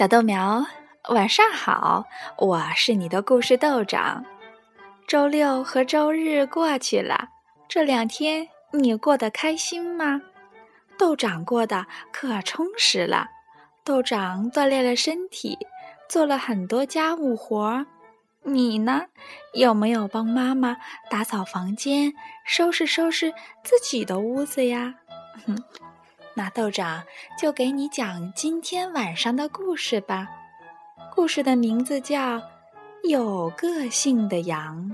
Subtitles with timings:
[0.00, 0.64] 小豆苗，
[1.10, 2.06] 晚上好！
[2.38, 4.24] 我是你的故事豆长。
[5.06, 7.28] 周六和周日过去了，
[7.68, 10.22] 这两天你过得开心吗？
[10.98, 13.28] 豆长过得可充实了。
[13.84, 15.58] 豆长锻炼了身体，
[16.08, 17.84] 做了很多家务活儿。
[18.42, 19.02] 你呢？
[19.52, 20.78] 有没有帮妈妈
[21.10, 22.14] 打扫房间、
[22.46, 24.94] 收拾收拾自己的屋子呀？
[25.44, 25.62] 哼。
[26.40, 27.04] 那豆长
[27.36, 30.26] 就给你讲今天晚上的故事吧。
[31.14, 32.38] 故事的名字叫
[33.02, 34.90] 《有个性的羊》。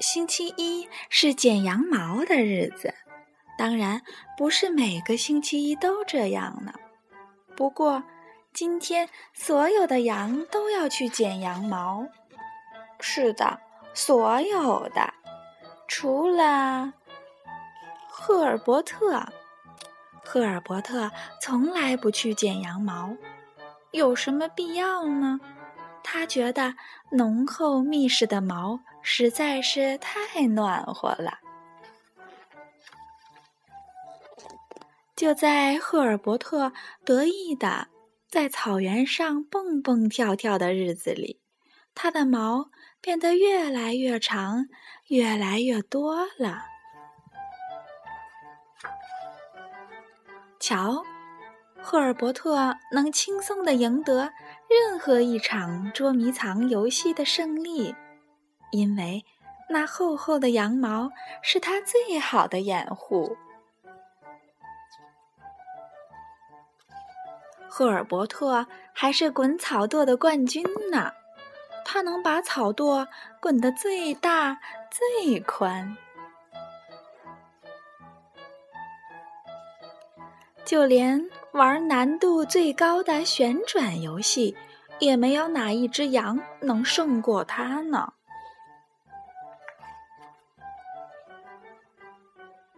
[0.00, 2.94] 星期一是剪羊毛的日子，
[3.58, 4.00] 当然
[4.38, 6.72] 不是每个星期一都这样呢。
[7.54, 8.02] 不过
[8.54, 12.06] 今天所有的羊都要去剪羊毛。
[12.98, 13.60] 是的，
[13.92, 15.12] 所有的。
[15.96, 16.92] 除了
[18.08, 19.24] 赫尔伯特，
[20.24, 21.08] 赫尔伯特
[21.40, 23.16] 从来不去剪羊毛，
[23.92, 25.38] 有什么必要呢？
[26.02, 26.74] 他觉得
[27.12, 31.38] 浓厚密实的毛实在是太暖和了。
[35.14, 36.72] 就在赫尔伯特
[37.04, 37.86] 得意的
[38.28, 41.40] 在草原上蹦蹦跳跳的日子里，
[41.94, 42.68] 他的毛
[43.04, 44.64] 变得越来越长。
[45.08, 46.64] 越来越多了。
[50.58, 51.04] 瞧，
[51.82, 54.32] 赫尔伯特能轻松的赢得
[54.70, 57.94] 任何一场捉迷藏游戏的胜利，
[58.70, 59.22] 因为
[59.68, 61.10] 那厚厚的羊毛
[61.42, 63.36] 是他最好的掩护。
[67.68, 71.12] 赫尔伯特还是滚草垛的冠军呢。
[71.84, 73.06] 它能把草垛
[73.40, 74.58] 滚得最大
[74.90, 75.96] 最宽，
[80.64, 84.56] 就连玩难度最高的旋转游戏，
[84.98, 88.12] 也没有哪一只羊能胜过它呢。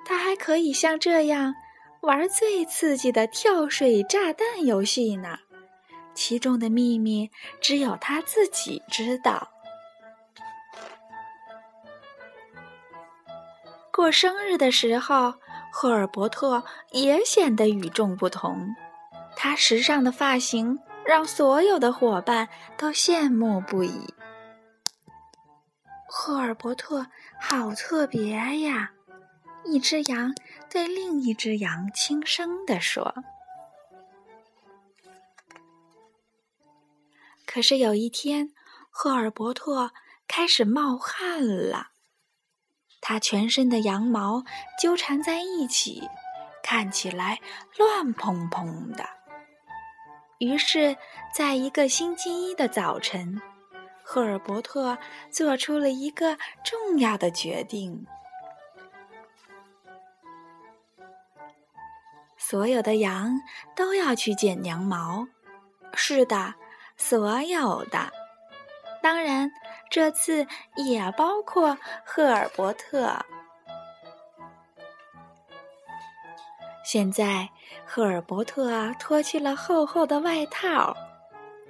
[0.05, 1.55] 它还可以像这样
[2.00, 5.39] 玩最刺激的跳水炸弹游戏呢。
[6.16, 9.53] 其中的秘密只有他自己知道。
[13.93, 15.34] 过生日的时候，
[15.72, 18.75] 赫尔伯特也显得与众不同。
[19.37, 24.15] 他时尚的发型让所有的伙伴都羡慕不已。
[26.09, 27.06] 赫尔伯特
[27.38, 28.91] 好特别呀！
[29.65, 30.34] 一只羊
[30.71, 33.15] 对另一只羊轻声地说。
[37.56, 38.53] 可是有一天，
[38.91, 39.91] 赫尔伯特
[40.28, 41.87] 开始冒汗了，
[43.00, 44.44] 他全身的羊毛
[44.78, 46.06] 纠缠在一起，
[46.62, 47.41] 看起来
[47.78, 49.09] 乱蓬蓬的。
[50.39, 50.99] 于是，
[51.34, 53.41] 在一个星期一的早晨，
[54.05, 54.99] 赫尔伯特
[55.33, 58.06] 做出了一个重要的决定：
[62.37, 63.41] 所有的羊
[63.75, 65.27] 都要去剪羊毛。
[65.95, 66.53] 是的。
[66.97, 68.11] 所有的，
[69.03, 69.51] 当然，
[69.91, 70.47] 这次
[70.77, 73.25] 也包括赫尔伯特。
[76.84, 77.49] 现在，
[77.84, 80.97] 赫尔伯特脱去了厚厚的外套，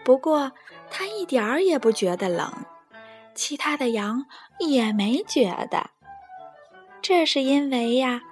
[0.05, 0.53] 不过
[0.91, 2.53] 他一点儿也不觉得冷。
[3.35, 4.25] 其他的羊
[4.59, 5.91] 也没觉得，
[7.03, 8.23] 这是因为呀，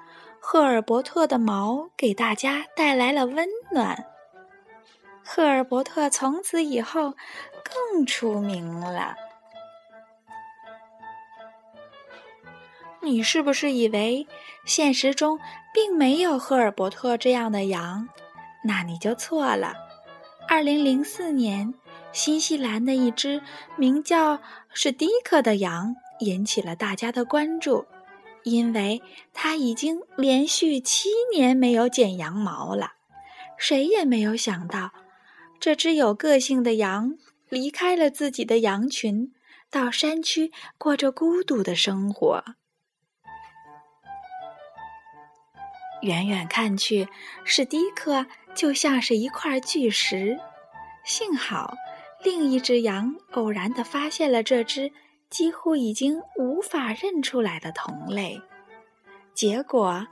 [0.40, 4.13] 赫尔伯特的毛给大家带来了温暖。
[5.24, 7.14] 赫尔伯特从此以后
[7.64, 9.16] 更出名了。
[13.00, 14.26] 你是不是以为
[14.64, 15.38] 现实中
[15.72, 18.08] 并没有赫尔伯特这样的羊？
[18.62, 19.74] 那你就错了。
[20.46, 21.74] 二零零四年，
[22.12, 23.42] 新西兰的一只
[23.76, 24.38] 名叫
[24.72, 27.86] 史迪克的羊引起了大家的关注，
[28.42, 32.92] 因为它已经连续七年没有剪羊毛了。
[33.56, 34.90] 谁也没有想到。
[35.60, 37.16] 这只有个性的羊
[37.48, 39.32] 离开了自己的羊群，
[39.70, 42.44] 到山区过着孤独的生活。
[46.02, 47.08] 远远看去，
[47.44, 50.38] 史迪克就像是一块巨石。
[51.02, 51.74] 幸好，
[52.22, 54.92] 另一只羊偶然地发现了这只
[55.30, 58.40] 几乎已经无法认出来的同类，
[59.32, 60.06] 结果。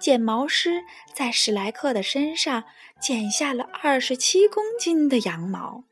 [0.00, 0.82] 剪毛师
[1.12, 2.64] 在史莱克的身上
[2.98, 5.84] 剪下了二十七公斤的羊毛，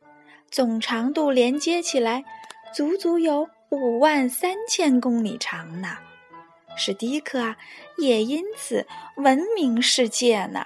[0.51, 2.25] 总长度连接起来，
[2.75, 5.99] 足足有五万三千公里长呢。
[6.75, 7.55] 史迪克
[7.99, 10.65] 也因此闻名世界呢。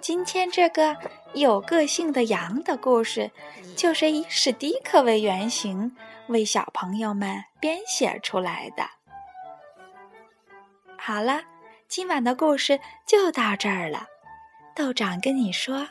[0.00, 0.96] 今天这个
[1.34, 3.30] 有个性的羊的故事，
[3.76, 5.96] 就是以史迪克为原型，
[6.26, 8.84] 为小朋友们编写出来的。
[10.96, 11.42] 好了，
[11.92, 14.06] 今晚的故事就到这儿了。
[14.74, 15.86] 豆长跟你说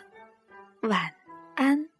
[0.82, 1.14] 晚
[1.54, 1.91] 安。